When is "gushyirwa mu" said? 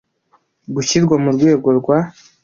0.73-1.29